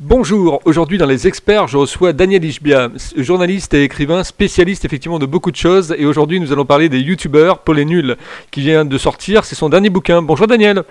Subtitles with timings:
[0.00, 5.26] Bonjour, aujourd'hui dans les experts, je reçois Daniel Ishbia, journaliste et écrivain, spécialiste effectivement de
[5.26, 5.94] beaucoup de choses.
[5.96, 8.16] Et aujourd'hui, nous allons parler des youtubeurs pour les nuls,
[8.50, 9.44] qui vient de sortir.
[9.44, 10.22] C'est son dernier bouquin.
[10.22, 10.82] Bonjour Daniel.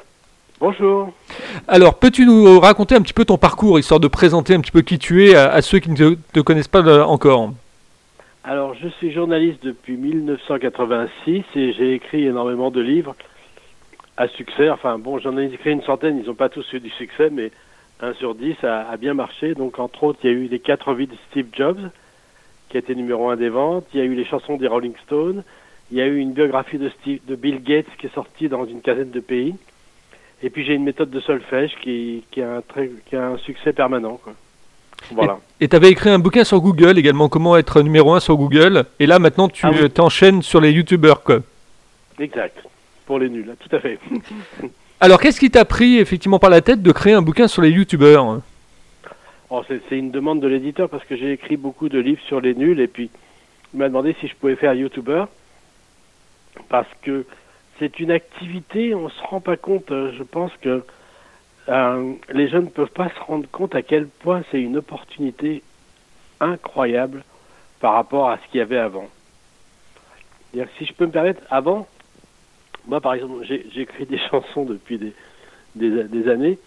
[0.60, 1.12] Bonjour.
[1.68, 4.82] Alors, peux-tu nous raconter un petit peu ton parcours, histoire de présenter un petit peu
[4.82, 7.52] qui tu es à, ceux qui ne te, connaissent pas euh, encore?
[8.44, 13.16] Alors, je suis journaliste depuis 1986 et j'ai écrit énormément de livres
[14.16, 14.70] à succès.
[14.70, 17.52] Enfin, bon, j'en ai écrit une centaine, ils n'ont pas tous eu du succès, mais
[18.02, 19.54] 1 sur 10 a, bien marché.
[19.54, 21.90] Donc, entre autres, il y a eu les 4 vies de Steve Jobs,
[22.70, 23.86] qui a été numéro 1 des ventes.
[23.94, 25.44] Il y a eu les chansons des Rolling Stones.
[25.92, 28.66] Il y a eu une biographie de, Steve, de Bill Gates qui est sortie dans
[28.66, 29.56] une quinzaine de pays.
[30.44, 33.38] Et puis, j'ai une méthode de solfège qui, qui, a, un très, qui a un
[33.38, 34.20] succès permanent.
[34.24, 34.34] Quoi.
[35.12, 35.40] Voilà.
[35.60, 38.86] Et tu avais écrit un bouquin sur Google également, comment être numéro 1 sur Google.
[39.00, 41.24] Et là, maintenant, tu ah t'enchaînes sur les YouTubeurs.
[41.24, 41.40] Quoi.
[42.20, 42.58] Exact.
[43.06, 44.00] Pour les nuls, tout à fait.
[45.04, 47.72] Alors, qu'est-ce qui t'a pris effectivement par la tête de créer un bouquin sur les
[47.72, 48.40] youtubeurs?
[49.50, 52.54] Oh, C'est une demande de l'éditeur parce que j'ai écrit beaucoup de livres sur les
[52.54, 53.10] nuls et puis
[53.74, 55.28] il m'a demandé si je pouvais faire youtubeur
[56.70, 57.26] parce que
[57.80, 60.84] c'est une activité, on ne se rend pas compte, euh, je pense que
[61.68, 65.64] euh, les jeunes ne peuvent pas se rendre compte à quel point c'est une opportunité
[66.40, 67.24] incroyable
[67.80, 69.10] par rapport à ce qu'il y avait avant.
[70.54, 71.88] Si je peux me permettre, avant,
[72.88, 75.14] moi, par exemple, j'ai écrit des chansons depuis des,
[75.76, 76.58] des, années.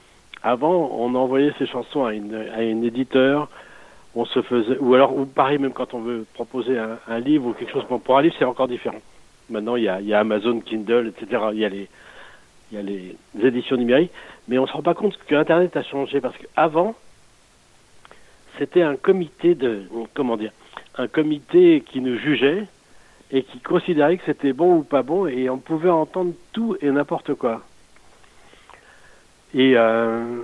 [0.42, 3.48] Avant, on envoyait ces chansons à une, à une éditeur.
[4.14, 7.52] On se faisait, ou alors, ou pareil, même quand on veut proposer un, livre ou
[7.52, 9.00] quelque chose pour, un livre, c'est encore différent.
[9.50, 11.42] Maintenant, il y, a, il y a Amazon, Kindle, etc.
[11.52, 11.88] Il y a les,
[12.70, 14.12] il y a les, éditions numériques,
[14.48, 16.94] mais on ne se rend pas compte que Internet a changé parce qu'avant,
[18.58, 19.82] c'était un comité de,
[20.14, 20.52] comment dire,
[20.96, 22.66] un comité qui nous jugeait
[23.34, 26.88] et qui considérait que c'était bon ou pas bon et on pouvait entendre tout et
[26.88, 27.62] n'importe quoi.
[29.52, 30.42] Et euh,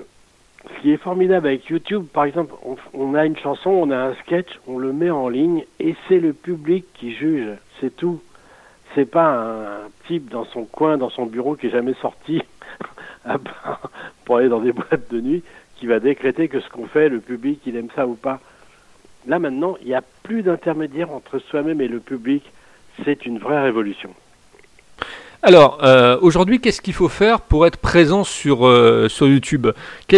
[0.66, 2.52] ce qui est formidable avec YouTube, par exemple,
[2.92, 6.18] on, a une chanson, on a un sketch, on le met en ligne et c'est
[6.18, 8.20] le public qui juge, c'est tout.
[8.96, 12.42] C'est pas un type dans son coin, dans son bureau qui est jamais sorti
[14.24, 15.44] pour aller dans des boîtes de nuit
[15.76, 18.40] qui va décréter que ce qu'on fait, le public, il aime ça ou pas.
[19.28, 22.42] Là maintenant, il n'y a plus d'intermédiaire entre soi-même et le public
[23.04, 24.14] c'est une vraie révolution.
[25.42, 29.68] Alors, euh, aujourd'hui, qu'est-ce qu'il faut faire pour être présent sur, euh, sur YouTube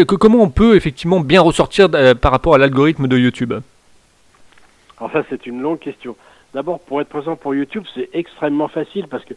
[0.06, 3.54] Comment on peut effectivement bien ressortir euh, par rapport à l'algorithme de YouTube?
[4.98, 6.16] Alors ça, c'est une longue question.
[6.54, 9.36] D'abord, pour être présent pour YouTube, c'est extrêmement facile parce qu'il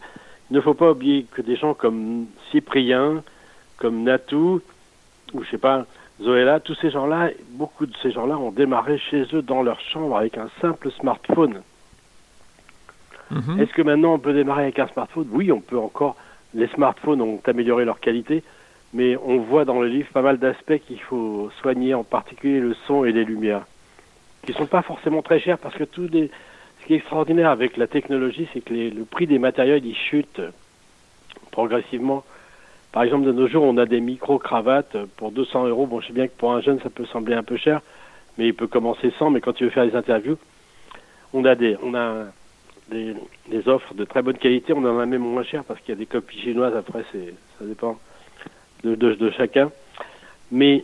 [0.49, 3.23] ne faut pas oublier que des gens comme Cyprien,
[3.77, 4.61] comme Natou,
[5.33, 5.85] ou je sais pas,
[6.21, 10.17] Zoéla, tous ces gens-là, beaucoup de ces gens-là ont démarré chez eux dans leur chambre
[10.17, 11.61] avec un simple smartphone.
[13.31, 13.59] Mhm.
[13.59, 15.27] Est-ce que maintenant on peut démarrer avec un smartphone?
[15.31, 16.15] Oui, on peut encore.
[16.53, 18.43] Les smartphones ont amélioré leur qualité,
[18.93, 22.73] mais on voit dans le livre pas mal d'aspects qu'il faut soigner, en particulier le
[22.87, 23.65] son et les lumières,
[24.43, 27.77] qui ne sont pas forcément très chers parce que tout ce qui est extraordinaire avec
[27.77, 30.41] la technologie, c'est que le prix des matériels il chute
[31.51, 32.23] progressivement.
[32.91, 35.85] Par exemple, de nos jours, on a des micro-cravates pour 200 euros.
[35.85, 37.81] Bon, je sais bien que pour un jeune, ça peut sembler un peu cher,
[38.37, 39.29] mais il peut commencer sans.
[39.29, 40.37] Mais quand tu veux faire des interviews,
[41.33, 41.75] on a des,
[42.89, 44.73] des, offres de très bonne qualité.
[44.73, 46.75] On en a même moins cher parce qu'il y a des copies chinoises.
[46.75, 47.99] Après, c'est, ça dépend
[48.83, 49.71] de, chacun.
[50.51, 50.83] Mais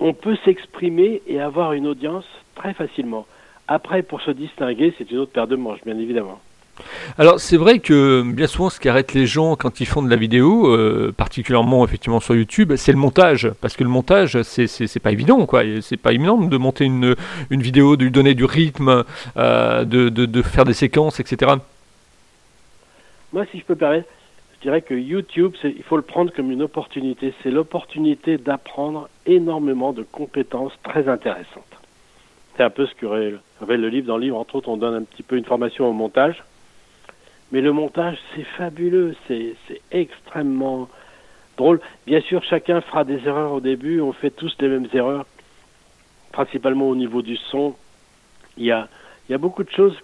[0.00, 3.26] on peut s'exprimer et avoir une audience très facilement.
[3.68, 6.40] Après, pour se distinguer, c'est une autre paire de manches, bien évidemment.
[7.18, 10.08] Alors c'est vrai que bien souvent ce qui arrête les gens quand ils font de
[10.08, 13.50] la vidéo, euh, particulièrement effectivement sur YouTube, c'est le montage.
[13.60, 15.62] Parce que le montage, c'est pas évident quoi.
[15.82, 17.14] C'est pas évident de monter une,
[17.50, 19.04] une vidéo, de lui donner du rythme,
[19.36, 21.52] euh, de, de, faire des séquences, etc.
[23.32, 24.08] Moi si je peux permettre,
[24.56, 27.34] je dirais que YouTube, il faut le prendre comme une opportunité.
[27.42, 31.64] C'est l'opportunité d'apprendre énormément de compétences très intéressantes.
[32.56, 33.40] C'est un peu ce que révèle
[33.80, 34.06] le livre.
[34.06, 36.42] Dans le livre, entre autres, on donne un petit peu une formation au montage.
[37.52, 39.54] Mais le montage, c'est fabuleux, c'est
[39.90, 40.88] extrêmement
[41.58, 41.80] drôle.
[42.06, 45.26] Bien sûr, chacun fera des erreurs au début, on fait tous les mêmes erreurs,
[46.32, 47.74] principalement au niveau du son.
[48.56, 48.88] Il y a,
[49.28, 49.94] il y a beaucoup de choses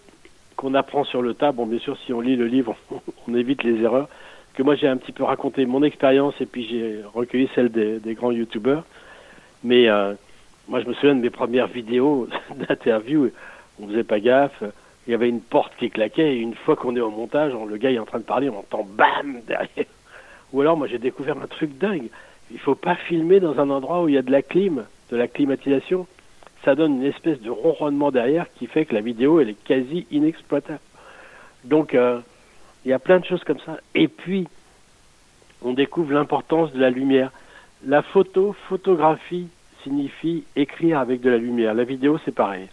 [0.57, 1.53] qu'on apprend sur le tas.
[1.53, 2.77] Bon, bien sûr, si on lit le livre,
[3.27, 4.11] on, évite les erreurs.
[4.53, 8.15] Que moi, j'ai un petit peu raconté mon expérience et puis j'ai recueilli celle des,
[8.15, 8.85] grands youtubeurs.
[9.65, 10.13] Mais euh,
[10.69, 13.31] moi, je me souviens de mes premières vidéos d'interview,
[13.81, 14.63] on faisait pas gaffe
[15.09, 17.77] il y avait une porte qui claquait et une fois qu'on est au montage, le
[17.79, 19.87] gars est en train de parler, on entend bam derrière.
[20.53, 22.11] Ou alors moi j'ai découvert un truc dingue.
[22.51, 25.17] Il faut pas filmer dans un endroit où il y a de la clim, de
[25.17, 26.07] la climatisation.
[26.63, 30.07] Ça donne une espèce de ronronnement derrière qui fait que la vidéo elle est quasi
[30.11, 30.81] inexploitable.
[31.65, 32.21] Donc euh,
[32.85, 33.79] il y a plein de choses comme ça.
[33.95, 34.47] Et puis
[35.63, 37.33] on découvre l'importance de la lumière.
[37.87, 39.49] La photo, photographie,
[39.85, 41.73] signifie écrire avec de la lumière.
[41.73, 42.69] La vidéo, c'est pareil.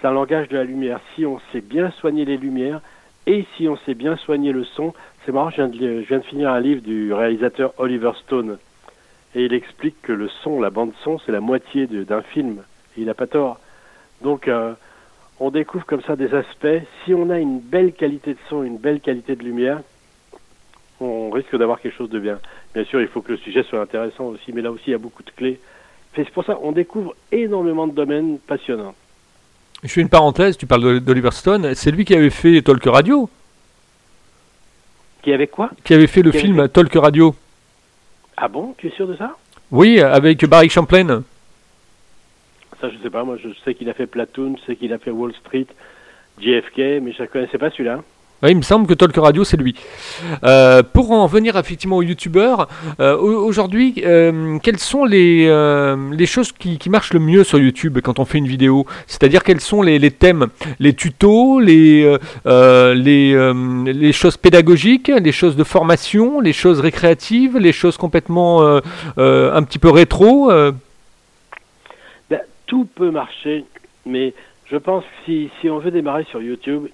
[0.00, 1.00] C'est un langage de la lumière.
[1.14, 2.80] Si on sait bien soigner les lumières
[3.26, 6.60] et si on sait bien soigner le son, c'est marrant, je viens, de, finir un
[6.60, 8.58] livre du réalisateur Oliver Stone
[9.34, 12.62] et il explique que le son, la bande son, c'est la moitié d'un film.
[12.96, 13.58] Et il n'a pas tort.
[14.22, 14.72] Donc, euh,
[15.40, 16.82] on découvre comme ça des aspects.
[17.04, 19.80] Si on a une belle qualité de son, une belle qualité de lumière,
[21.00, 22.38] on risque d'avoir quelque chose de bien.
[22.74, 24.94] Bien sûr, il faut que le sujet soit intéressant aussi, mais là aussi, il y
[24.94, 25.60] a beaucoup de clés.
[26.14, 28.94] C'est pour ça qu'on découvre énormément de domaines passionnants.
[29.82, 33.30] Je fais une parenthèse, tu parles d'Oliver Stone, c'est lui qui avait fait Talk Radio
[35.22, 35.70] Qui avait quoi?
[35.84, 37.34] Qui avait fait le film Talk Radio.
[38.36, 38.74] Ah bon?
[38.78, 39.36] Tu es sûr de ça?
[39.70, 41.22] Oui, avec Barry Champlain.
[42.80, 43.24] Ça, je sais pas.
[43.24, 45.66] Moi, je sais qu'il a fait Platoon, je sais qu'il a fait Wall Street,
[46.40, 48.02] JFK, mais je ne connaissais pas celui-là.
[48.46, 49.74] Il me semble que Talk Radio, c'est lui.
[50.44, 52.68] Euh, pour en venir effectivement aux youtubeurs,
[53.00, 55.46] euh, aujourd'hui, euh, quelles sont les,
[56.12, 58.86] les choses qui, marchent le mieux sur YouTube quand on fait une vidéo?
[59.08, 60.46] C'est-à-dire quels sont les, les, thèmes
[60.78, 63.52] Les tutos, les, les,
[63.92, 68.62] les, choses pédagogiques, les choses de formation, les choses récréatives, les choses complètement
[69.16, 70.48] un petit peu rétro
[72.30, 73.64] ben, Tout peut marcher,
[74.06, 74.32] mais
[74.70, 76.86] je pense que si, si on veut démarrer sur YouTube,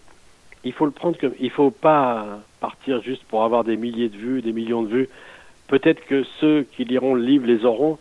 [0.65, 4.17] il faut le prendre comme il faut pas partir juste pour avoir des milliers de
[4.17, 5.09] vues, des millions de vues.
[5.69, 7.99] Peut-être que ceux qui liront le livre les auront.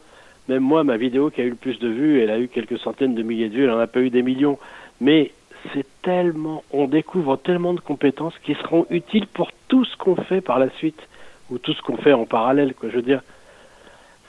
[0.50, 2.78] Même moi, ma vidéo qui a eu le plus de vues, elle a eu quelques
[2.80, 4.60] centaines de milliers de vues, elle n'en a pas eu des millions.
[5.00, 5.32] Mais
[5.74, 10.42] c'est tellement, on découvre tellement de compétences qui seront utiles pour tout ce qu'on fait
[10.42, 11.02] par la suite
[11.50, 12.74] ou tout ce qu'on fait en parallèle.
[12.74, 12.90] Quoi.
[12.90, 13.22] Je veux dire,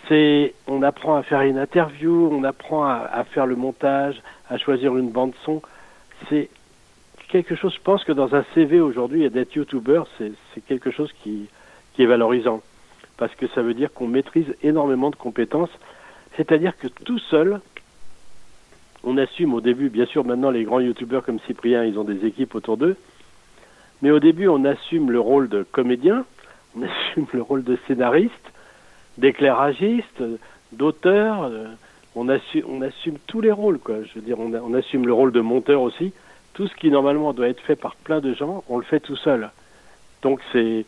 [0.09, 4.59] c'est, on apprend à faire une interview, on apprend à, à faire le montage, à
[4.59, 5.63] choisir une bande son.
[6.29, 6.49] C'est
[7.35, 11.49] quelque chose, je pense que dans un CV aujourd'hui, d'être youtubeur, c'est quelque chose qui,
[11.99, 12.63] est valorisant.
[13.17, 15.77] Parce que ça veut dire qu'on maîtrise énormément de compétences.
[16.37, 17.61] C'est-à-dire que tout seul,
[19.03, 22.25] on assume au début, bien sûr maintenant les grands youtubeurs comme Cyprien, ils ont des
[22.25, 22.97] équipes autour d'eux,
[24.01, 26.25] mais au début on assume le rôle de comédien,
[26.77, 28.53] on assume le rôle de scénariste,
[29.19, 30.23] d'éclairagiste,
[30.71, 31.67] d'auteur, euh,
[32.15, 33.97] on, assume, on assume tous les rôles, quoi.
[34.05, 36.13] Je veux dire, on assume le rôle de monteur aussi
[36.55, 39.17] tout ce qui normalement doit être fait par plein de gens, on le fait tout
[39.17, 39.51] seul.
[40.23, 40.87] Donc c'est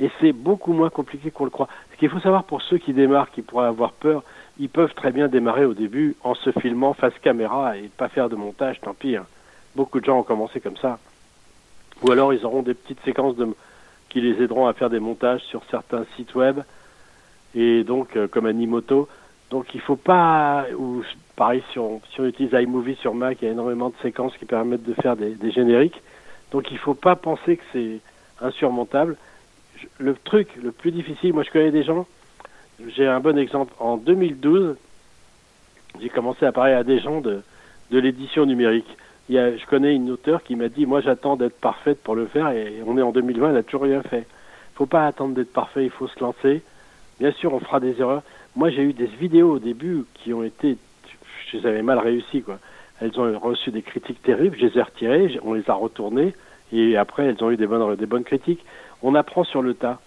[0.00, 1.68] et c'est beaucoup moins compliqué qu'on le croit.
[1.92, 4.22] Ce qu'il faut savoir pour ceux qui démarrent, qui pourraient avoir peur,
[4.60, 8.28] ils peuvent très bien démarrer au début en se filmant face caméra et pas faire
[8.28, 9.16] de montage, tant pis.
[9.16, 9.26] Hein.
[9.74, 10.98] Beaucoup de gens ont commencé comme ça.
[12.02, 13.48] Ou alors ils auront des petites séquences de,
[14.08, 16.60] qui les aideront à faire des montages sur certains sites web.
[17.54, 19.08] Et donc, euh, comme Animoto,
[19.50, 21.02] donc il faut pas, ou
[21.36, 24.36] pareil si on, si on utilise iMovie sur Mac, il y a énormément de séquences
[24.36, 26.00] qui permettent de faire des, génériques.
[26.52, 28.00] Donc il faut pas penser que c'est
[28.44, 29.16] insurmontable.
[29.98, 32.06] Le truc le plus difficile, moi je connais des gens,
[32.88, 33.72] j'ai un bon exemple.
[33.78, 34.76] En 2012,
[36.00, 37.42] j'ai commencé à parler à des gens de,
[37.90, 38.88] de l'édition numérique.
[39.30, 42.14] Il y a, je connais une auteure qui m'a dit, moi j'attends d'être parfaite pour
[42.14, 44.26] le faire et on est en 2020, elle n'a toujours rien fait.
[44.74, 46.62] Il faut pas attendre d'être parfait, il faut se lancer.
[47.18, 48.22] Bien sûr, on fera des erreurs.
[48.58, 50.76] Moi, j'ai eu des vidéos au début qui ont été,
[51.46, 52.58] je les avais mal réussies, quoi.
[53.00, 56.34] Elles ont reçu des critiques terribles, je les ai retirées, on les a retournées,
[56.72, 58.64] et après, elles ont eu des bonnes, des bonnes critiques.
[59.00, 60.00] On apprend sur le tas.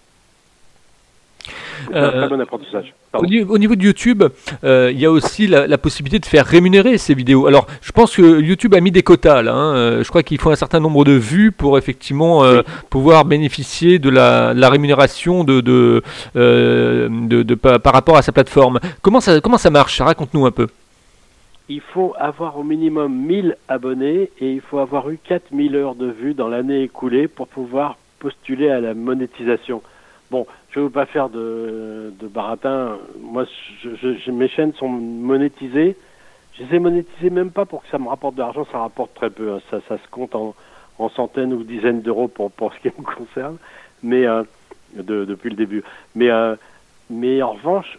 [1.94, 2.94] Euh, très bon apprentissage.
[3.14, 3.26] Au
[3.58, 4.22] niveau, de YouTube,
[4.64, 7.46] euh, il y a aussi la, possibilité de faire rémunérer ces vidéos.
[7.46, 9.54] Alors, je pense que YouTube a mis des quotas là.
[9.54, 9.76] Hein.
[9.76, 12.42] Euh, je crois qu'il faut un certain nombre de vues pour effectivement
[12.90, 16.02] pouvoir bénéficier de la, rémunération de, de,
[16.34, 18.80] de, par rapport à sa plateforme.
[19.02, 20.00] Comment ça, comment ça marche?
[20.00, 20.68] Raconte-nous un peu.
[21.68, 26.06] Il faut avoir au minimum 1000 abonnés et il faut avoir eu 4000 heures de
[26.06, 29.82] vues dans l'année écoulée pour pouvoir postuler à la monétisation.
[30.30, 32.98] Bon, je ne veux pas faire de, baratin.
[33.20, 33.44] Moi,
[34.28, 35.96] mes chaînes sont monétisées.
[36.54, 39.14] Je les ai monétisées même pas pour que ça me rapporte de l'argent, ça rapporte
[39.14, 39.52] très peu.
[39.52, 39.60] Hein.
[39.70, 40.54] Ça, se compte en,
[40.98, 43.58] en centaines ou dizaines d'euros pour, ce qui me concerne,
[44.02, 44.44] mais euh,
[44.96, 45.82] de, depuis le début.
[46.14, 46.56] Mais, euh,
[47.10, 47.98] en revanche,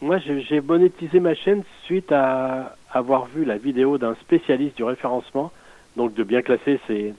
[0.00, 5.52] moi, j'ai monétisé ma chaîne suite à avoir vu la vidéo d'un spécialiste du référencement,
[5.96, 7.14] donc de bien classer ces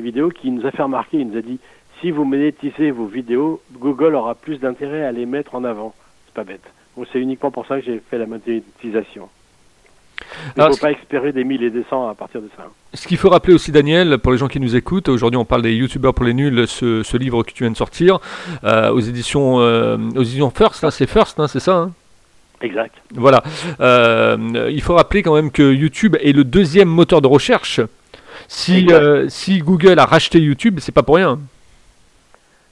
[0.00, 1.58] vidéos, qui nous a fait remarquer, il nous a dit
[2.00, 5.94] si vous monétisez vos vidéos, Google aura plus d'intérêt à les mettre en avant.
[6.26, 6.64] C'est pas bête.
[7.12, 9.28] C'est uniquement pour ça que j'ai fait la monétisation.
[10.56, 12.64] Il ne faut pas espérer des mille et des cents à partir de ça.
[12.94, 15.62] Ce qu'il faut rappeler aussi, Daniel, pour les gens qui nous écoutent, aujourd'hui on parle
[15.62, 18.18] des youtubeurs pour les nuls, ce, livre que tu viens de sortir,
[18.64, 21.92] euh, aux éditions euh, aux éditions First, hein, c'est First, hein, c'est ça hein?
[22.62, 22.94] Exact.
[23.14, 23.42] Voilà.
[23.80, 27.82] Euh, il faut rappeler quand même que YouTube est le deuxième moteur de recherche.
[28.48, 28.88] Si,
[29.28, 31.38] si Google a racheté YouTube, c'est pas pour rien.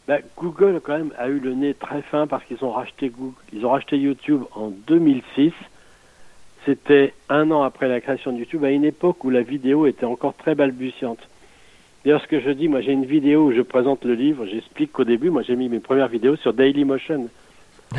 [0.06, 3.34] Bah, Google quand même a eu le nez très fin parce qu'ils ont racheté Google,
[3.52, 5.52] ils ont racheté YouTube en 2006.
[6.66, 10.06] C'était un an après la création de YouTube, à une époque où la vidéo était
[10.06, 11.18] encore très balbutiante.
[12.04, 14.92] D'ailleurs, ce que je dis, moi j'ai une vidéo où je présente le livre, j'explique
[14.92, 17.28] qu'au début, moi j'ai mis mes premières vidéos sur Dailymotion.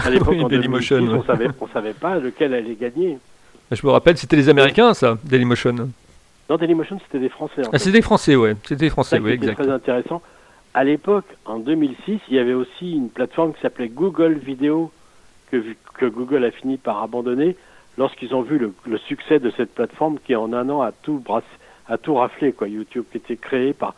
[0.03, 3.17] À l'époque, en Dailymotion, on savait, on savait pas lequel allait gagner.
[3.71, 5.89] Je me rappelle, c'était les Américains, ça, Dailymotion.
[6.49, 7.63] Non, Dailymotion, c'était des Français.
[7.73, 8.55] ah, c'était des Français, ouais.
[8.61, 9.55] C'était des Français, oui, exact.
[9.55, 10.21] très intéressant.
[10.75, 14.91] À l'époque, en 2006, il y avait aussi une plateforme qui s'appelait Google Video,
[15.49, 15.63] que,
[15.93, 17.55] que Google a fini par abandonner
[17.97, 21.47] lorsqu'ils ont vu le, succès de cette plateforme qui, en un an, a tout, brassé,
[21.87, 22.67] a tout raflé, quoi.
[22.67, 23.95] YouTube, qui était créé par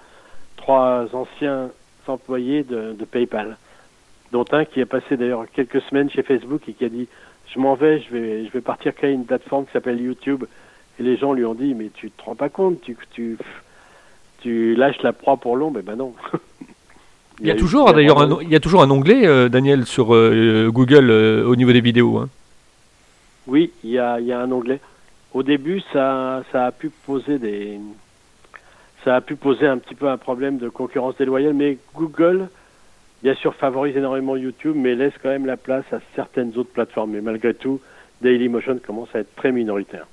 [0.56, 1.72] trois anciens
[2.06, 3.58] employés de, PayPal,
[4.32, 7.08] dont un qui est passé d'ailleurs quelques semaines chez Facebook et qui a dit
[7.56, 10.44] je m'en vais, je vais, partir créer une plateforme qui s'appelle YouTube.
[11.00, 12.96] Et les gens lui ont dit, mais tu te rends pas compte, tu,
[14.42, 15.78] tu, lâches la proie pour l'ombre.
[15.78, 16.14] Mais ben non.
[17.40, 20.14] il, y a, toujours d'ailleurs un, il y a toujours un onglet, euh, Daniel, sur
[20.14, 22.18] euh, Google euh, au niveau des vidéos.
[22.18, 22.30] Hein.
[23.48, 24.80] Oui, il y, a, il y a un onglet.
[25.34, 27.80] Au début, ça, ça a pu poser des,
[29.04, 32.50] ça a pu poser un petit peu un problème de concurrence déloyale, mais Google
[33.24, 37.12] bien sûr, favorise énormément YouTube, mais laisse quand même la place à certaines autres plateformes.
[37.12, 37.82] Mais malgré tout,
[38.22, 40.08] Dailymotion commence à être très minoritaire.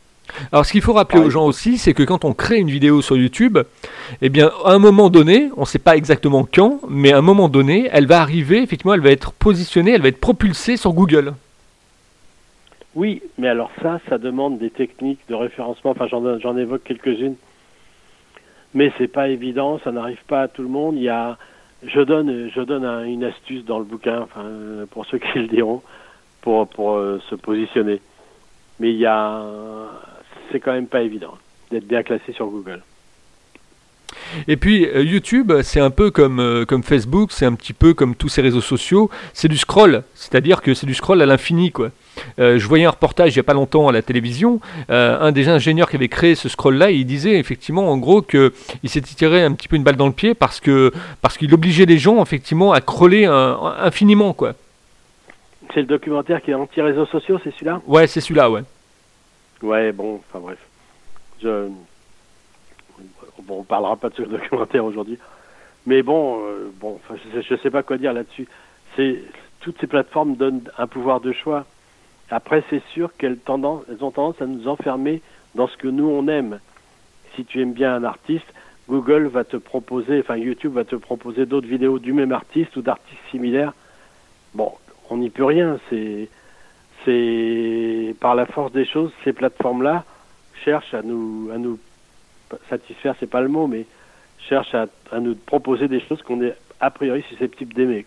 [0.53, 3.03] Alors, ce qu'il faut rappeler aux gens aussi, c'est que quand on crée une vidéo
[3.03, 3.59] sur YouTube,
[4.23, 7.23] eh bien, à un moment donné, on ne sait pas exactement quand, mais à un
[7.23, 10.93] moment donné, elle va arriver, effectivement, elle va être positionnée, elle va être propulsée sur
[10.93, 11.35] Google.
[12.95, 15.91] Oui, mais alors ça, ça demande des techniques de référencement.
[15.91, 17.35] Enfin, j'en évoque quelques-unes,
[18.73, 20.95] mais c'est pas évident, ça n'arrive pas à tout le monde.
[20.97, 21.37] Il y a
[21.87, 24.45] je donne, je donne une astuce dans le bouquin, enfin,
[24.91, 25.83] pour ceux qui le diront,
[26.41, 28.01] pour, pour euh, se positionner.
[28.81, 29.45] Mais il y a,
[30.51, 31.37] c'est quand même pas évident
[31.71, 32.83] d'être bien classé sur Google.
[34.49, 37.95] Et puis euh, YouTube, c'est un peu comme, euh, comme Facebook, c'est un petit peu
[37.95, 41.73] comme tous ces réseaux sociaux, c'est du scroll, c'est-à-dire que c'est du scroll à l'infini
[41.73, 41.91] quoi.
[42.39, 45.49] Euh, je voyais un reportage il n'y a pas longtemps à la télévision, un des
[45.49, 48.51] ingénieurs qui avait créé ce scroll-là, il disait effectivement en gros qu'il
[48.85, 51.87] s'était tiré un petit peu une balle dans le pied parce que parce qu'il obligeait
[51.87, 54.55] les gens effectivement à scroller infiniment quoi.
[55.73, 57.81] C'est le documentaire qui est anti-réseaux sociaux, c'est celui-là?
[57.87, 58.63] Ouais, c'est celui-là, ouais.
[59.63, 60.59] Ouais, bon, enfin bref.
[61.43, 61.69] Je,
[63.43, 65.19] bon, on parlera pas de ce documentaire aujourd'hui,
[65.87, 66.99] mais bon, euh, bon,
[67.33, 68.49] je ne sais pas quoi dire là-dessus.
[68.97, 69.23] C'est
[69.61, 71.65] toutes ces plateformes donnent un pouvoir de choix.
[72.31, 75.23] Après, c'est sûr qu'elles elles ont tendance à nous enfermer
[75.55, 76.61] dans ce que nous on aime.
[77.35, 78.47] Si tu aimes bien un artiste,
[78.89, 82.83] Google va te proposer, enfin YouTube va te proposer d'autres vidéos du même artiste ou
[82.83, 83.73] d'artistes similaires.
[84.55, 84.73] Bon,
[85.11, 85.79] on n'y peut rien.
[85.89, 86.29] C'est,
[87.05, 90.05] c'est par la force des choses, ces plateformes-là
[90.65, 91.79] cherchent à nous, à nous
[92.69, 93.87] satisfaire, c'est pas le mot, mais
[94.49, 94.87] cherche à,
[95.21, 98.05] nous proposer des choses qu'on est a priori susceptible d'aimer.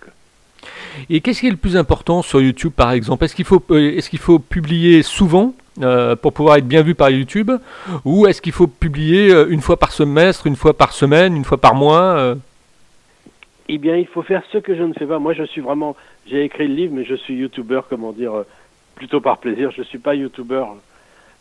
[1.10, 3.24] Et qu'est-ce qui est le plus important sur YouTube, par exemple?
[3.24, 6.96] Est-ce qu'il faut, euh, est-ce qu'il faut publier souvent euh, pour pouvoir être bien vu
[6.96, 7.52] par YouTube?
[8.06, 11.46] Ou est-ce qu'il faut publier euh, une fois par semestre, une fois par semaine, une
[11.46, 12.36] fois par mois
[13.70, 15.20] Eh bien, il faut faire ce que je ne fais pas.
[15.20, 15.96] Moi, je suis vraiment...
[16.30, 18.44] J'ai écrit le livre, mais je suis YouTuber, comment dire,
[18.98, 19.72] plutôt par plaisir.
[19.72, 20.66] Je ne suis pas YouTuber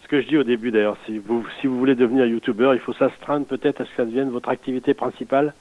[0.07, 2.81] ce que je dis au début d'ailleurs, si vous, si vous voulez devenir youtubeur, il
[2.81, 5.53] faut s'astreindre peut-être à ce que ça devienne votre activité principale,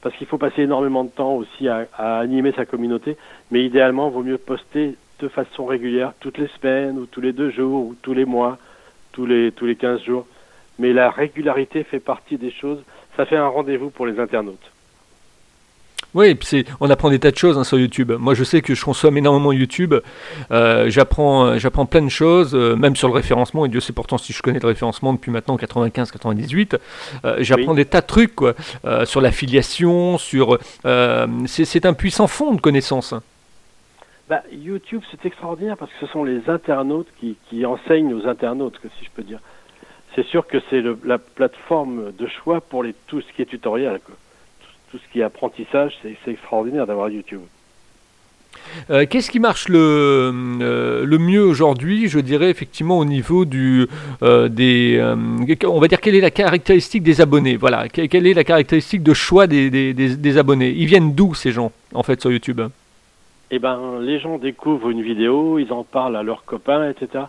[0.00, 3.16] parce qu'il faut passer énormément de temps aussi à, animer sa communauté,
[3.52, 7.32] mais idéalement, il vaut mieux poster de façon régulière, toutes les semaines, ou tous les
[7.32, 8.58] deux jours, ou tous les mois,
[9.12, 10.26] tous les, tous les 15 jours.
[10.80, 12.82] Mais la régularité fait partie des choses,
[13.16, 14.71] ça fait un rendez-vous pour les internautes.
[16.14, 18.12] Oui, c'est, on apprend des tas de choses hein, sur YouTube.
[18.12, 19.94] Moi, je sais que je consomme énormément YouTube.
[20.50, 23.64] Euh, j'apprends, euh, j'apprends plein de choses, euh, même sur le référencement.
[23.64, 26.78] Et Dieu sait pourtant si je connais le référencement depuis maintenant 95-98.
[27.38, 28.54] j'apprends des tas de trucs, quoi,
[29.04, 30.58] sur l'affiliation, sur.
[31.46, 33.14] c'est, un puissant fond de connaissances.
[34.28, 38.78] Bah, YouTube, c'est extraordinaire parce que ce sont les internautes qui, qui enseignent aux internautes,
[38.78, 39.40] que si je peux dire.
[40.14, 43.98] C'est sûr que c'est la plateforme de choix pour les, tout ce qui est tutoriel.
[44.04, 44.14] Quoi
[44.92, 47.40] tout ce qui est apprentissage, c'est extraordinaire d'avoir YouTube.
[48.90, 53.88] Euh, qu'est-ce qui marche le, euh, le mieux aujourd'hui Je dirais effectivement au niveau du
[54.22, 55.02] euh, des,
[55.64, 57.56] on va dire quelle est la caractéristique des abonnés?
[57.56, 60.70] Voilà, quelle est la caractéristique de choix des, des, des, abonnés?
[60.70, 62.60] Ils viennent d'où ces gens en fait sur YouTube?
[63.50, 67.24] Eh ben, les gens découvrent une vidéo, ils en parlent à leurs copains, etc.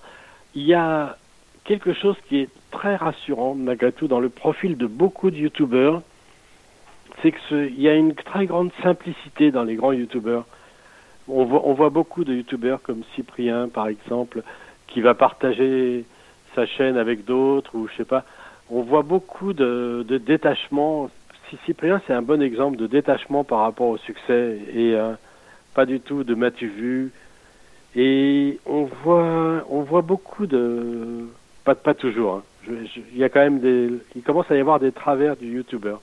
[0.53, 1.17] Il y a
[1.63, 6.01] quelque chose qui est très rassurant malgré tout dans le profil de beaucoup de YouTubeurs
[7.22, 10.46] c'est qu'il y a une très grande simplicité dans les grands youtubeurs.
[11.27, 14.43] On voit, beaucoup de youtubeurs comme Cyprien, par exemple,
[14.88, 16.03] qui va partager
[16.53, 18.25] sa chaîne avec d'autres, ou je sais pas.
[18.70, 21.10] On voit beaucoup de, détachement.
[21.65, 25.13] Cyprien, c'est un bon exemple de détachement par rapport au succès et euh,
[25.75, 27.12] pas du tout de m'as-tu vu.
[27.96, 31.27] Et on voit, on voit beaucoup de,
[31.63, 32.41] pas, toujours.
[32.67, 32.74] Hein.
[33.12, 35.96] il y a quand même des, il commence à y avoir des travers du YouTuber.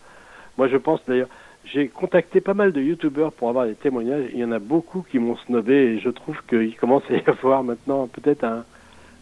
[0.61, 1.31] Moi, je pense d'ailleurs,
[1.65, 4.27] j'ai contacté pas mal de YouTubers pour avoir des témoignages.
[4.35, 7.23] Il y en a beaucoup qui m'ont snobé et je trouve qu'il commence à y
[7.27, 8.67] avoir maintenant peut-être un,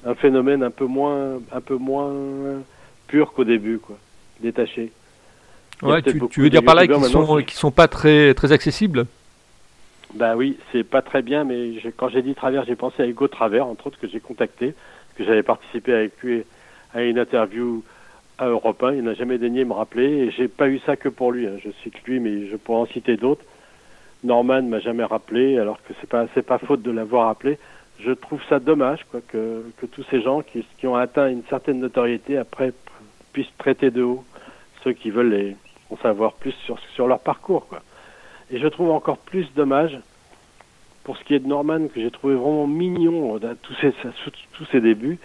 [0.05, 2.13] un phénomène un peu moins, un peu moins
[3.07, 3.97] pur qu'au début, quoi,
[4.41, 4.91] détaché.
[5.81, 9.07] Ouais, tu, veux dire par là qu'ils sont, qui sont pas très, très accessibles?
[10.15, 13.29] Bah oui, c'est pas très bien, mais quand j'ai dit Travers, j'ai pensé à Hugo
[13.29, 14.75] Travers, entre autres, que j'ai contacté,
[15.17, 16.43] que j'avais participé avec lui
[16.93, 17.85] à une interview
[18.39, 18.95] à Europe 1.
[18.95, 21.47] Il n'a jamais daigné me rappeler, et j'ai pas eu ça que pour lui.
[21.47, 21.57] Hein.
[21.63, 23.45] Je cite lui, mais je pourrais en citer d'autres.
[24.25, 27.59] Norman m'a jamais rappelé, alors que c'est pas c'est pas faute de l'avoir appelé.
[28.01, 31.43] Je trouve ça dommage, quoi, que, que tous ces gens qui, qui ont atteint une
[31.45, 32.73] certaine notoriété après
[33.33, 34.25] puissent traiter de haut
[34.85, 35.57] ceux qui veulent les,
[35.91, 37.67] en savoir plus sur, sur leur parcours.
[37.67, 37.83] Quoi.
[38.51, 39.99] Et je trouve encore plus dommage
[41.05, 43.93] pour ce qui est de Norman, que j'ai trouvé vraiment mignon à tous ses,
[44.53, 45.19] tous ses débuts,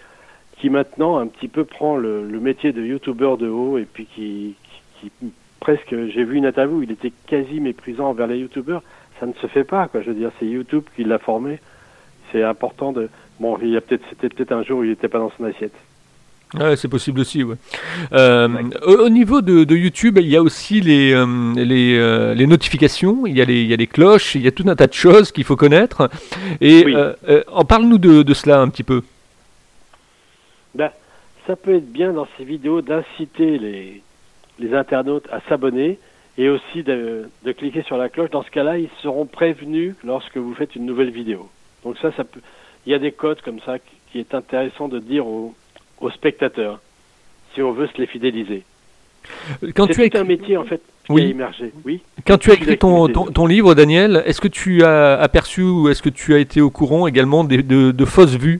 [0.63, 4.05] qui maintenant un petit peu prend le, le métier de youtubeur de haut et puis
[4.15, 4.55] qui,
[5.01, 5.11] qui,
[5.59, 8.81] presque, j'ai vu une interview où il était quasi méprisant envers les youtubeurs.
[9.19, 10.01] Ça ne se fait pas, quoi.
[10.01, 11.59] Je veux dire, c'est YouTube qui l'a formé.
[12.31, 13.09] C'est important de.
[13.41, 15.43] Bon, il y a peut-être, c'était peut-être un jour où il n'était pas dans son
[15.43, 15.75] assiette.
[16.57, 17.43] Ouais, c'est possible aussi.
[17.43, 17.57] Ouais.
[18.13, 18.47] Euh,
[18.85, 21.25] au, niveau de, de, YouTube, il y a aussi les, euh,
[21.57, 24.47] les, euh, les, notifications, il y, a les, il y a les cloches, il y
[24.47, 26.09] a tout un tas de choses qu'il faut connaître.
[26.61, 26.85] Et
[27.51, 29.01] en parle-nous de, de, cela un petit peu.
[30.75, 30.89] Ben,
[31.47, 34.01] ça peut être bien dans ces vidéos d'inciter les,
[34.59, 35.99] les internautes à s'abonner
[36.37, 38.31] et aussi de, de, cliquer sur la cloche.
[38.31, 41.49] Dans ce cas-là, ils seront prévenus lorsque vous faites une nouvelle vidéo.
[41.83, 42.41] Donc ça, ça peut.
[42.85, 45.53] Il y a des codes comme ça qui, qui est intéressant de dire aux
[46.03, 46.79] aux spectateurs,
[47.53, 48.63] si on veut se les fidéliser.
[49.73, 51.71] Quand tu as un métier en fait qui a émergé.
[51.85, 52.01] Oui.
[52.27, 56.01] Quand tu as écrit ton, ton, livre, Daniel, est-ce que tu as aperçu ou est-ce
[56.01, 57.61] que tu as été au courant également de,
[57.91, 58.59] de, fausses vues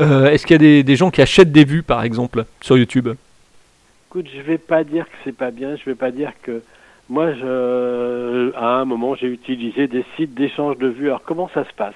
[0.00, 3.08] euh, Est-ce qu'il y a des, gens qui achètent des vues, par exemple, sur YouTube?
[4.10, 5.76] Écoute, je vais pas dire que c'est pas bien.
[5.76, 6.62] Je vais pas dire que
[7.08, 7.26] moi,
[8.56, 11.06] à un moment, j'ai utilisé des sites d'échange de vues.
[11.06, 11.94] Alors, comment ça se passe?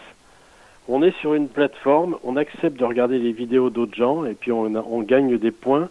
[0.88, 4.52] On est sur une plateforme, on accepte de regarder les vidéos d'autres gens et puis
[4.52, 5.90] on, gagne des points.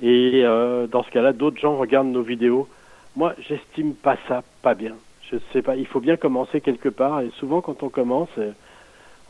[0.00, 2.68] Et euh, dans ce cas-là, d'autres gens regardent nos vidéos.
[3.16, 4.94] Moi, j'estime pas ça pas bien.
[5.32, 5.74] Je sais pas.
[5.74, 7.22] Il faut bien commencer quelque part.
[7.22, 8.52] Et souvent, quand on commence, euh,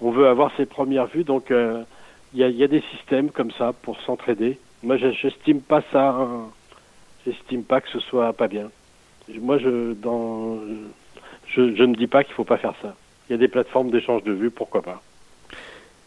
[0.02, 1.24] on veut avoir ses premières vues.
[1.24, 1.50] Donc,
[2.38, 4.58] y, a, y, a, des systèmes comme ça pour s'entraider.
[4.82, 6.10] Moi, j'estime pas ça.
[6.10, 6.48] Hein.
[7.26, 8.70] J'estime pas que ce soit pas bien.
[9.40, 10.58] Moi, je dans,
[11.48, 12.94] je, je ne dis pas qu'il faut pas faire ça.
[13.28, 15.02] Il y a des plateformes d'échange de vues, pourquoi pas.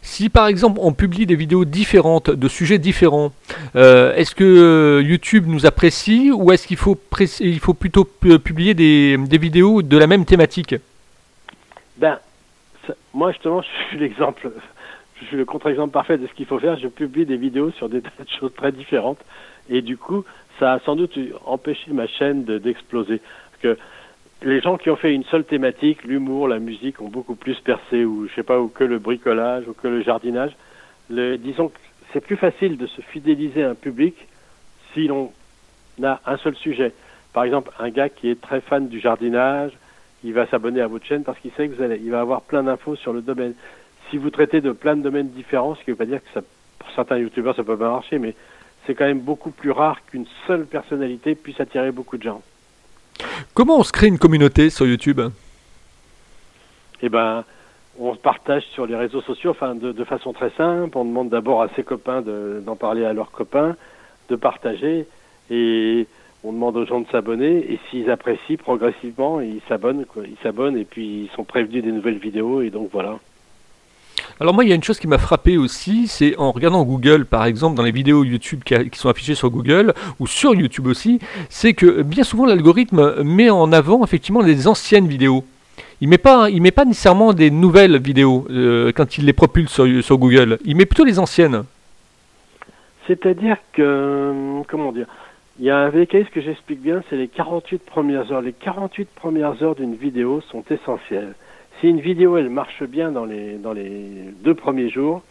[0.01, 3.33] Si par exemple on publie des vidéos différentes, de sujets différents,
[3.75, 6.97] euh, est-ce que euh, YouTube nous apprécie ou est-ce qu'il faut,
[7.41, 10.75] il faut plutôt publier des, des, vidéos de la même thématique?
[11.97, 12.17] Ben,
[13.13, 14.49] moi justement, je suis l'exemple,
[15.21, 16.77] je suis le contre-exemple parfait de ce qu'il faut faire.
[16.77, 19.19] Je publie des vidéos sur des tas de choses très différentes
[19.69, 20.25] et du coup,
[20.59, 23.21] ça a sans doute empêché ma chaîne d'exploser.
[23.51, 23.81] parce que
[24.41, 28.05] les gens qui ont fait une seule thématique, l'humour, la musique, ont beaucoup plus percé,
[28.05, 30.51] ou je sais pas, ou que le bricolage, ou que le jardinage.
[31.09, 31.77] Le, disons que
[32.13, 34.15] c'est plus facile de se fidéliser à un public
[34.93, 35.31] si l'on
[36.01, 36.93] a un seul sujet.
[37.33, 39.73] Par exemple, un gars qui est très fan du jardinage,
[40.23, 42.41] il va s'abonner à votre chaîne parce qu'il sait que vous allez, il va avoir
[42.41, 43.53] plein d'infos sur le domaine.
[44.09, 46.29] Si vous traitez de plein de domaines différents, ce qui ne veut pas dire que
[46.33, 46.41] ça,
[46.79, 48.35] pour certains youtubeurs ça peut pas marcher, mais
[48.85, 52.41] c'est quand même beaucoup plus rare qu'une seule personnalité puisse attirer beaucoup de gens.
[53.53, 55.21] Comment on se crée une communauté sur YouTube?
[57.01, 57.43] Eh ben,
[57.99, 60.97] on partage sur les réseaux sociaux, enfin de, façon très simple.
[60.97, 63.75] On demande d'abord à ses copains d'en parler à leurs copains,
[64.29, 65.05] de partager,
[65.51, 66.07] et
[66.43, 67.71] on demande aux gens de s'abonner.
[67.71, 72.19] Et s'ils apprécient progressivement, ils s'abonnent, Ils s'abonnent et puis ils sont prévenus des nouvelles
[72.19, 73.19] vidéos, et donc voilà.
[74.41, 77.25] Alors moi, il y a une chose qui m'a frappé aussi, c'est en regardant Google,
[77.25, 81.19] par exemple, dans les vidéos YouTube qui, sont affichées sur Google, ou sur YouTube aussi,
[81.49, 85.43] c'est que bien souvent l'algorithme met en avant effectivement les anciennes vidéos.
[85.99, 90.17] Il met pas, met pas nécessairement des nouvelles vidéos euh, quand il les propulse sur,
[90.17, 90.57] Google.
[90.63, 91.65] Il met plutôt les anciennes.
[93.07, 95.07] C'est-à-dire que, comment dire,
[95.59, 98.41] il y a un VKS que j'explique bien, c'est les 48 premières heures.
[98.41, 101.33] Les 48 premières heures d'une vidéo sont essentielles.
[101.79, 104.01] Si une vidéo elle marche bien dans les, dans les
[104.43, 105.21] deux premiers jours,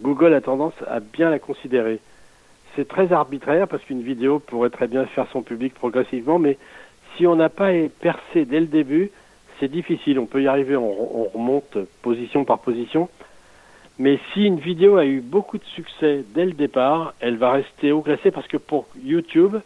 [0.00, 1.98] Google a tendance à bien la considérer.
[2.76, 6.58] C'est très arbitraire parce qu'une vidéo pourrait très bien faire son public progressivement, mais
[7.16, 9.10] si on n'a pas percé dès le début,
[9.60, 10.18] c'est difficile.
[10.18, 13.08] On peut y arriver, on, remonte position par position.
[13.98, 17.92] Mais si une vidéo a eu beaucoup de succès dès le départ, elle va rester
[17.92, 19.56] haut classée parce que pour YouTube,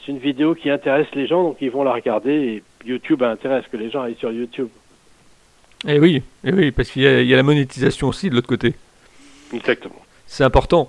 [0.00, 2.32] c'est une vidéo qui intéresse les gens, donc ils vont la regarder.
[2.32, 4.68] Et YouTube intéresse que les gens aillent sur YouTube.
[5.86, 8.34] Et eh oui, et eh oui, parce qu'il y, y, a la monétisation aussi de
[8.34, 8.74] l'autre côté.
[9.52, 10.04] Exactement.
[10.26, 10.88] C'est important.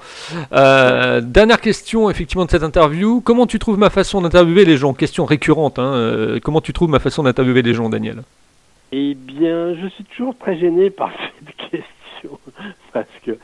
[0.53, 3.21] Euh, dernière question, effectivement, de cette interview.
[3.21, 4.93] Comment tu trouves ma façon d'interviewer les gens?
[4.93, 5.77] Question récurrente.
[5.77, 5.93] Hein.
[5.93, 8.23] Euh, comment tu trouves ma façon d'interviewer les gens, Daniel?
[8.91, 11.11] Eh bien, je suis toujours très gêné par
[11.45, 12.39] cette question.
[12.93, 13.37] Parce que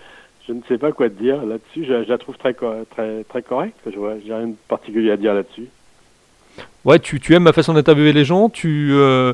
[0.47, 1.85] je ne sais pas quoi te dire là-dessus.
[1.85, 3.77] Je, la trouve très, très, très correcte.
[3.85, 5.67] Je n'ai rien de particulier à dire là-dessus.
[6.83, 8.49] Ouais, tu, tu aimes ma façon d'interviewer les gens?
[8.49, 8.91] Tu.
[8.93, 9.33] Euh,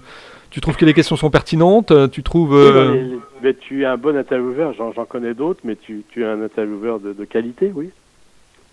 [0.50, 4.16] tu trouves que les questions sont pertinentes Tu trouves euh, mais tu es un bon
[4.16, 4.74] intervieweur.
[4.74, 7.92] J'en connais d'autres, mais tu, tu, es un intervieweur de, de, qualité, oui.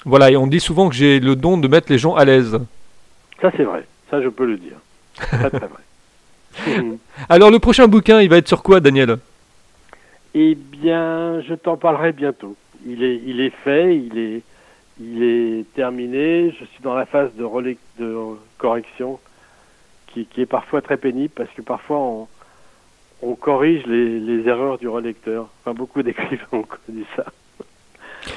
[0.04, 2.58] Voilà, et on dit souvent que j'ai le don de mettre les gens à l'aise.
[3.40, 3.84] Ça, c'est vrai.
[4.10, 4.76] Ça, je peux le dire.
[5.14, 6.98] Très vrai.
[7.28, 9.18] Alors, le prochain bouquin, il va être sur quoi, Daniel?
[10.34, 12.56] Eh bien, je t'en parlerai bientôt.
[12.86, 14.42] Il est, il est fait, il est,
[15.00, 16.54] il est terminé.
[16.58, 18.16] Je suis dans la phase de, de
[18.58, 19.18] correction
[20.14, 22.28] qui, est parfois très pénible parce que parfois on,
[23.22, 25.48] on corrige les, les, erreurs du relecteur.
[25.60, 27.26] Enfin, beaucoup d'écrivains ont connu ça.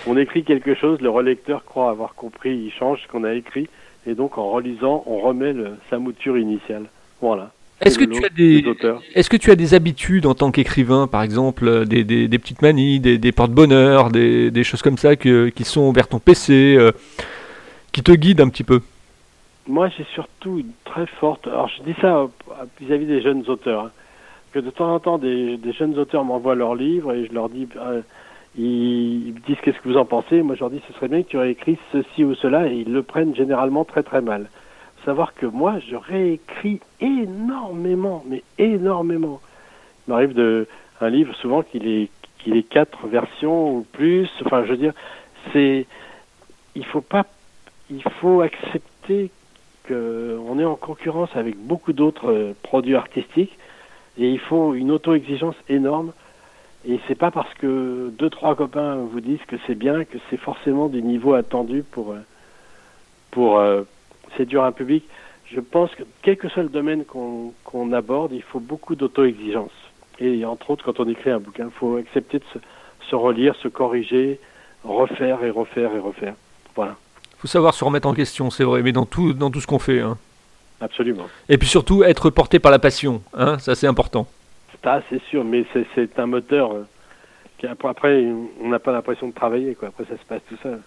[0.06, 3.70] On écrit quelque chose, le relecteur croit avoir compris, il change ce qu'on a écrit,
[4.06, 6.86] et donc en relisant, on remet le, sa mouture initiale.
[7.22, 7.52] Voilà.
[7.82, 8.66] Est-ce que, tu as des,
[9.14, 12.40] est-ce que tu as des habitudes en tant qu'écrivain, par exemple, euh, des, des, des
[12.40, 16.18] petites manies, des, des porte-bonheur, des, des choses comme ça que, qui sont vers ton
[16.18, 16.92] PC, euh,
[17.92, 18.82] qui te guident un petit peu?
[19.68, 21.48] Moi, j'ai surtout une très forte.
[21.48, 22.28] Alors, je dis ça
[22.80, 23.92] vis-à-vis des jeunes auteurs, hein,
[24.54, 27.68] que de temps en temps, des, jeunes auteurs m'envoient leurs livres et je leur dis,
[27.78, 28.02] euh,
[28.58, 30.42] ils, me disent qu'est-ce que vous en pensez.
[30.42, 32.92] Moi, je leur dis, ce serait bien que tu réécris ceci ou cela, et ils
[32.92, 34.50] le prennent généralement très très mal.
[35.06, 39.42] savoir que moi, je réécris énormément, mais énormément.
[40.08, 40.68] Il m'arrive de
[41.02, 44.30] un livre souvent qu'il est qu'il est quatre versions ou plus.
[44.46, 44.94] Enfin, je veux dire,
[45.52, 45.86] c'est
[46.76, 47.26] il faut pas,
[47.90, 49.32] il faut accepter
[49.94, 53.58] on est en concurrence avec beaucoup d'autres euh, produits artistiques
[54.18, 56.12] et il faut une auto-exigence énorme.
[56.88, 60.38] Et c'est pas parce que deux trois copains vous disent que c'est bien que c'est
[60.38, 62.20] forcément du niveau attendu pour euh,
[63.38, 63.84] euh,
[64.38, 65.04] séduire un public.
[65.46, 69.72] Je pense que quel que soit le domaine qu'on aborde, il faut beaucoup d'auto-exigence.
[70.20, 72.46] Et entre autres, quand on écrit un bouquin, il faut accepter de
[73.10, 74.40] se relire, se corriger,
[74.84, 76.36] refaire et refaire et refaire.
[76.76, 76.98] Voilà
[77.40, 79.80] faut savoir se remettre en question, c'est vrai, mais dans tout, dans tout ce qu'on
[79.80, 80.02] fait.
[80.02, 80.18] Hein.
[80.82, 81.28] Absolument.
[81.50, 84.28] Et puis surtout, être porté par la passion, hein, ça c'est important.
[85.10, 86.72] C'est sûr, mais c'est un moteur.
[86.72, 86.88] Euh,
[87.58, 88.24] qui, après,
[88.62, 89.90] on n'a pas l'impression de travailler, quoi.
[89.90, 90.80] Après, ça se passe tout seul.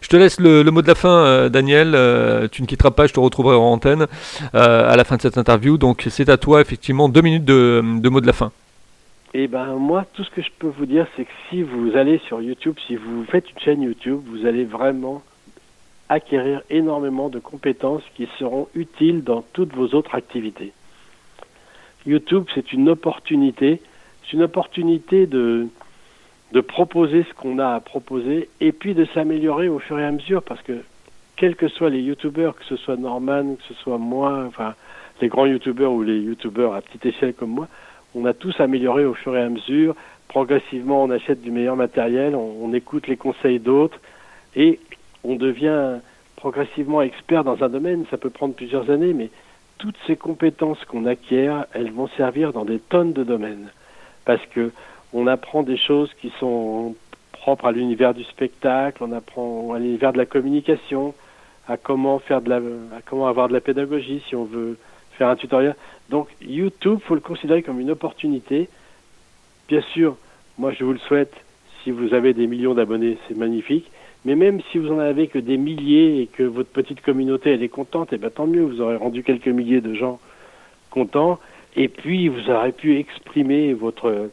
[0.00, 1.94] Je te laisse le, mot de la fin, euh, Daniel.
[1.94, 4.06] Euh, tu ne quitteras pas, je te retrouverai en antenne
[4.52, 5.76] à la fin de cette interview.
[5.76, 8.52] Donc, c'est à toi, effectivement, deux minutes de, de mot de la fin.
[9.34, 12.18] Eh ben moi, tout ce que je peux vous dire, c'est que si vous allez
[12.26, 15.22] sur YouTube, si vous faites une chaîne YouTube, vous allez vraiment
[16.08, 20.72] acquérir énormément de compétences qui seront utiles dans toutes vos autres activités.
[22.06, 23.80] YouTube, c'est une opportunité,
[24.24, 25.66] c'est une opportunité de,
[26.52, 30.12] de proposer ce qu'on a à proposer et puis de s'améliorer au fur et à
[30.12, 30.82] mesure parce que
[31.34, 34.74] quels que soient les youtubeurs, que ce soit Norman, que ce soit moi, enfin
[35.20, 37.68] les grands youtubeurs ou les youtubeurs à petite échelle comme moi,
[38.14, 39.94] on a tous amélioré au fur et à mesure.
[40.28, 43.98] Progressivement, on achète du meilleur matériel, on, on écoute les conseils d'autres
[44.54, 44.78] et
[45.26, 46.00] on devient
[46.36, 49.30] progressivement expert dans un domaine, ça peut prendre plusieurs années, mais
[49.78, 53.70] toutes ces compétences qu'on acquiert, elles vont servir dans des tonnes de domaines.
[54.24, 54.70] Parce que
[55.12, 56.94] on apprend des choses qui sont
[57.32, 61.14] propres à l'univers du spectacle, on apprend à l'univers de la communication,
[61.68, 64.78] à comment faire de la, à comment avoir de la pédagogie si on veut
[65.12, 65.74] faire un tutoriel.
[66.10, 68.68] Donc YouTube, faut le considérer comme une opportunité.
[69.68, 70.16] Bien sûr,
[70.58, 71.34] moi je vous le souhaite.
[71.82, 73.90] Si vous avez des millions d'abonnés, c'est magnifique.
[74.26, 77.68] Mais même si vous en avez que des milliers et que votre petite communauté est
[77.68, 80.18] contente, et eh ben tant mieux, vous aurez rendu quelques milliers de gens
[80.90, 81.38] contents.
[81.76, 84.30] Et puis vous aurez pu exprimer votre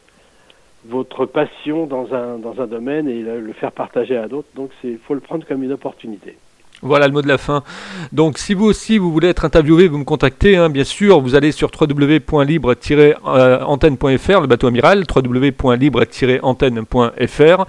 [1.27, 4.47] passion dans un dans un domaine et le faire partager à d'autres.
[4.55, 6.37] Donc c'est faut le prendre comme une opportunité.
[6.83, 7.63] Voilà le mot de la fin.
[8.11, 11.21] Donc si vous aussi vous voulez être interviewé, vous me contactez, hein, bien sûr.
[11.21, 17.65] Vous allez sur www.libre-antenne.fr, le bateau amiral, www.libre-antenne.fr.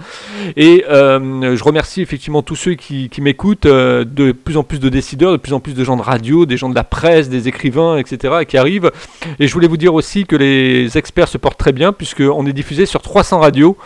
[0.57, 4.89] Et euh, je remercie effectivement tous ceux qui, m'écoutent, euh, de plus en plus de
[4.89, 7.47] décideurs, de plus en plus de gens de radio, des gens de la presse, des
[7.47, 8.45] écrivains, etc.
[8.47, 8.91] qui arrivent.
[9.39, 12.53] Et je voulais vous dire aussi que les experts se portent très bien puisqu'on est
[12.53, 13.77] diffusé sur 300 radios,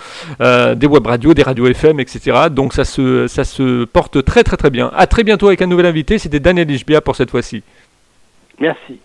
[0.41, 2.47] euh, des web radios, des radios FM, etc.
[2.51, 4.91] Donc ça se, ça se porte très très très bien.
[4.95, 6.17] À très bientôt avec un nouvel invité.
[6.17, 7.61] C'était Daniel Ishbia pour cette fois-ci.
[8.57, 9.01] Merci.